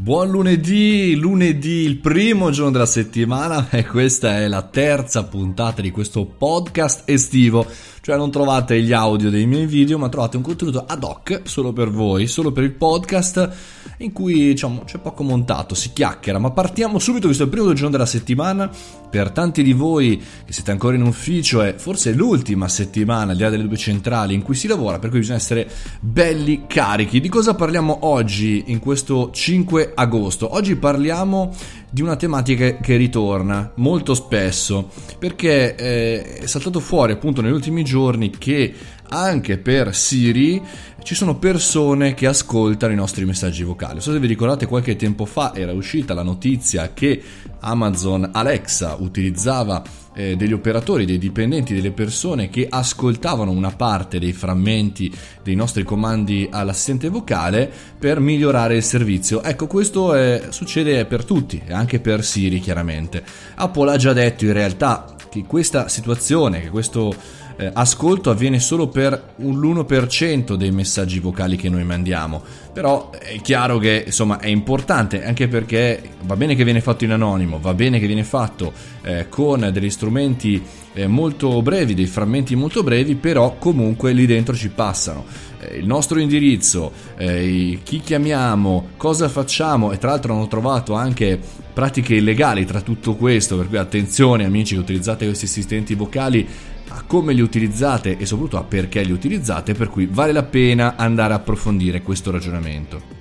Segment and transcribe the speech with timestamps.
[0.00, 5.90] Buon lunedì, lunedì, il primo giorno della settimana e questa è la terza puntata di
[5.90, 7.66] questo podcast estivo,
[8.00, 11.72] cioè non trovate gli audio dei miei video ma trovate un contenuto ad hoc solo
[11.72, 13.50] per voi, solo per il podcast
[13.98, 17.90] in cui diciamo c'è poco montato, si chiacchiera, ma partiamo subito, è il primo giorno
[17.90, 18.70] della settimana,
[19.10, 23.42] per tanti di voi che siete ancora in ufficio è forse l'ultima settimana al di
[23.42, 25.68] là delle due centrali in cui si lavora, per cui bisogna essere
[26.00, 27.20] belli carichi.
[27.20, 30.54] Di cosa parliamo oggi in questo 5 agosto?
[30.54, 31.54] Oggi parliamo
[31.90, 37.82] di una tematica che ritorna molto spesso perché eh, è saltato fuori appunto negli ultimi
[37.82, 38.72] giorni che
[39.08, 40.62] anche per Siri
[41.02, 43.94] ci sono persone che ascoltano i nostri messaggi vocali.
[43.94, 47.20] Non so se vi ricordate qualche tempo fa era uscita la notizia che
[47.60, 49.82] Amazon Alexa utilizzava
[50.20, 55.10] eh, degli operatori, dei dipendenti, delle persone che ascoltavano una parte dei frammenti
[55.42, 59.42] dei nostri comandi all'assistente vocale per migliorare il servizio.
[59.42, 63.22] Ecco, questo è, succede per tutti anche per Siri chiaramente.
[63.54, 67.14] Apple ha già detto in realtà che questa situazione, che questo
[67.60, 72.42] eh, ascolto avviene solo per l'1% dei messaggi vocali che noi mandiamo.
[72.72, 77.10] Però è chiaro che insomma è importante anche perché va bene che viene fatto in
[77.12, 80.62] anonimo, va bene che viene fatto eh, con degli strumenti
[80.94, 85.26] eh, molto brevi, dei frammenti molto brevi, però comunque lì dentro ci passano
[85.60, 91.38] eh, il nostro indirizzo, eh, chi chiamiamo, cosa facciamo e tra l'altro hanno trovato anche
[91.72, 96.46] pratiche illegali tra tutto questo, per cui attenzione amici che utilizzate questi assistenti vocali
[96.92, 100.96] a come li utilizzate e soprattutto a perché li utilizzate, per cui vale la pena
[100.96, 103.19] andare a approfondire questo ragionamento.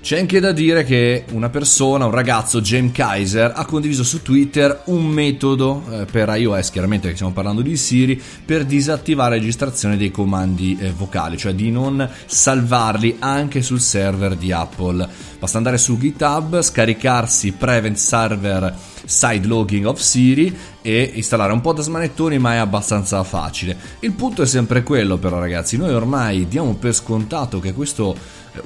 [0.00, 4.82] C'è anche da dire che una persona, un ragazzo, James Kaiser, ha condiviso su Twitter
[4.86, 10.10] un metodo eh, per iOS, chiaramente stiamo parlando di Siri, per disattivare la registrazione dei
[10.10, 15.06] comandi eh, vocali, cioè di non salvarli anche sul server di Apple.
[15.38, 18.74] Basta andare su GitHub, scaricarsi Prevent Server
[19.04, 23.76] Side Logging of Siri e installare un po' da smanettoni, ma è abbastanza facile.
[24.00, 28.16] Il punto è sempre quello, però, ragazzi, noi ormai diamo per scontato che questo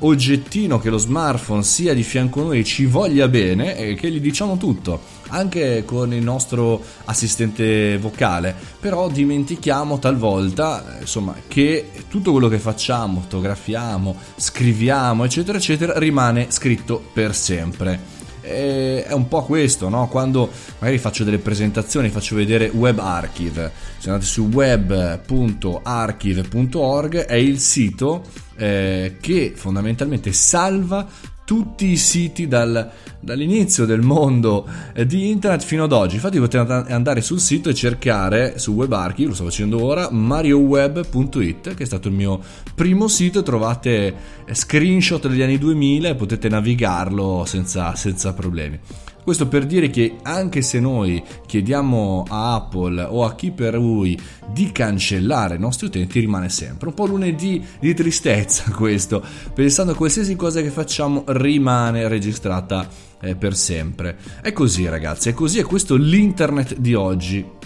[0.00, 4.20] oggettino che lo smartphone sia di fianco a noi ci voglia bene e che gli
[4.20, 8.54] diciamo tutto anche con il nostro assistente vocale.
[8.78, 17.02] Però dimentichiamo talvolta insomma che tutto quello che facciamo fotografiamo scriviamo eccetera eccetera rimane scritto
[17.12, 18.11] per sempre
[18.42, 20.08] è un po' questo, no?
[20.08, 28.24] quando magari faccio delle presentazioni, faccio vedere WebArchive, se andate su web.archive.org è il sito
[28.56, 31.06] eh, che fondamentalmente salva
[31.52, 32.90] tutti i siti dal,
[33.20, 36.14] dall'inizio del mondo eh, di internet fino ad oggi.
[36.14, 41.82] Infatti potete andare sul sito e cercare su WebArchive, lo sto facendo ora, marioweb.it, che
[41.82, 42.40] è stato il mio
[42.74, 44.14] primo sito, trovate
[44.46, 48.80] eh, screenshot degli anni 2000 e potete navigarlo senza, senza problemi.
[49.22, 54.20] Questo per dire che anche se noi chiediamo a Apple o a chi per lui
[54.52, 59.24] di cancellare i nostri utenti, rimane sempre un po' lunedì di tristezza questo,
[59.54, 62.88] pensando a qualsiasi cosa che facciamo rimane registrata
[63.20, 64.16] eh, per sempre.
[64.42, 67.60] È così ragazzi, è così, è questo l'internet di oggi.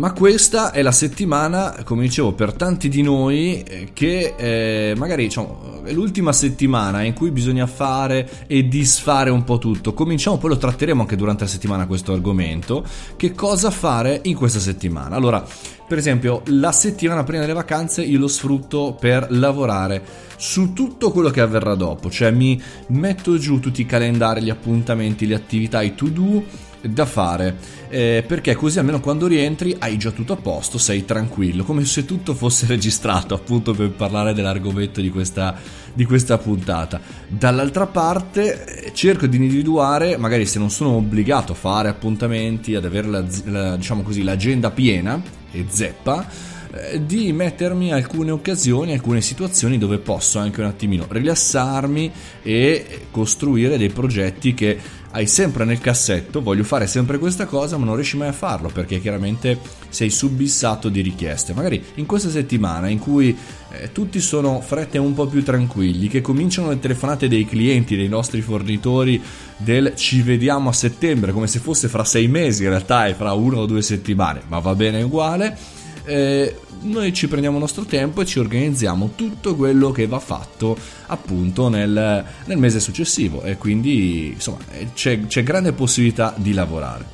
[0.00, 5.24] Ma questa è la settimana, come dicevo, per tanti di noi eh, che eh, magari
[5.24, 9.92] diciamo, è l'ultima settimana in cui bisogna fare e disfare un po' tutto.
[9.92, 12.82] Cominciamo, poi lo tratteremo anche durante la settimana questo argomento.
[13.14, 15.16] Che cosa fare in questa settimana?
[15.16, 15.44] Allora,
[15.86, 20.02] per esempio, la settimana prima delle vacanze io lo sfrutto per lavorare
[20.38, 25.26] su tutto quello che avverrà dopo, cioè mi metto giù tutti i calendari, gli appuntamenti,
[25.26, 27.56] le attività, i to do da fare
[27.88, 32.04] eh, perché così almeno quando rientri hai già tutto a posto, sei tranquillo, come se
[32.04, 35.56] tutto fosse registrato appunto per parlare dell'argomento di questa,
[35.92, 37.00] di questa puntata.
[37.26, 42.84] Dall'altra parte eh, cerco di individuare, magari se non sono obbligato a fare appuntamenti, ad
[42.84, 45.20] avere la, la, diciamo così, l'agenda piena
[45.50, 46.26] e zeppa,
[46.72, 52.12] eh, di mettermi alcune occasioni, alcune situazioni dove posso anche un attimino rilassarmi
[52.44, 54.78] e costruire dei progetti che
[55.12, 58.68] hai sempre nel cassetto, voglio fare sempre questa cosa, ma non riesci mai a farlo
[58.68, 59.58] perché chiaramente
[59.88, 61.52] sei subissato di richieste.
[61.52, 63.36] Magari in questa settimana in cui
[63.72, 68.08] eh, tutti sono frette un po' più tranquilli, che cominciano le telefonate dei clienti, dei
[68.08, 69.20] nostri fornitori
[69.56, 73.32] del ci vediamo a settembre, come se fosse fra sei mesi, in realtà è fra
[73.32, 75.78] una o due settimane, ma va bene uguale.
[76.10, 80.76] Eh, noi ci prendiamo il nostro tempo e ci organizziamo tutto quello che va fatto
[81.06, 84.58] appunto nel, nel mese successivo e quindi insomma
[84.92, 87.04] c'è, c'è, grande possibilità di lavorare.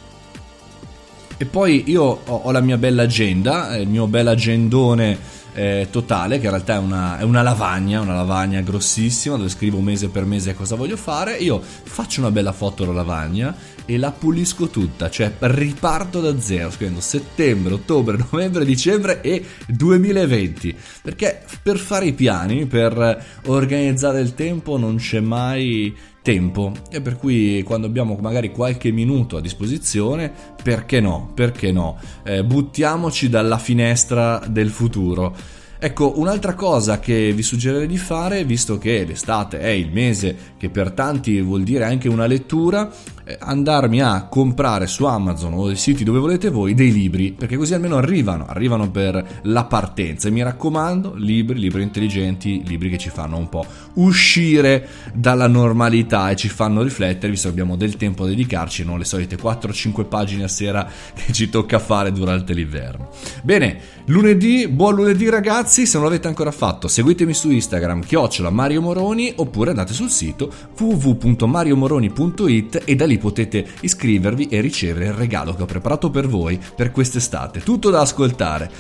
[1.36, 5.18] E poi io ho, la mia bella agenda, il mio bel agendone
[5.56, 9.80] eh, totale, che in realtà è una, è una, lavagna, una lavagna grossissima dove scrivo
[9.80, 11.36] mese per mese cosa voglio fare.
[11.36, 13.56] Io faccio una bella foto alla lavagna
[13.86, 20.76] e la pulisco tutta, cioè riparto da zero, scrivendo settembre, ottobre, novembre, dicembre e 2020.
[21.00, 26.72] Perché per fare i piani, per organizzare il tempo non c'è mai tempo.
[26.90, 31.98] E per cui quando abbiamo magari qualche minuto a disposizione perché no perché no?
[32.24, 35.36] Eh, buttiamoci dalla finestra del futuro.
[35.78, 40.68] Ecco, un'altra cosa che vi suggerirei di fare, visto che l'estate è il mese che
[40.68, 42.90] per tanti vuol dire anche una lettura,
[43.38, 47.74] andarmi a comprare su Amazon o dei siti dove volete voi dei libri, perché così
[47.74, 50.28] almeno arrivano, arrivano per la partenza.
[50.28, 56.30] E mi raccomando, libri, libri intelligenti, libri che ci fanno un po' uscire dalla normalità
[56.30, 60.06] e ci fanno riflettere, visto che abbiamo del tempo da dedicarci, non le solite 4-5
[60.06, 63.08] pagine a sera che ci tocca fare durante l'inverno.
[63.42, 68.82] Bene, lunedì, buon lunedì ragazzi se non l'avete ancora fatto, seguitemi su Instagram, chiocciola Mario
[68.82, 75.54] Moroni, oppure andate sul sito www.mariomoroni.it e da lì potete iscrivervi e ricevere il regalo
[75.54, 77.60] che ho preparato per voi per quest'estate.
[77.60, 78.70] Tutto da ascoltare.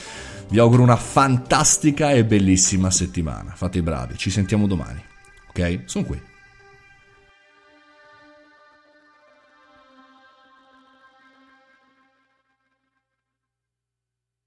[0.48, 3.52] Vi auguro una fantastica e bellissima settimana.
[3.56, 5.02] Fate i bravi, ci sentiamo domani.
[5.48, 5.80] Ok?
[5.86, 6.20] Sono qui.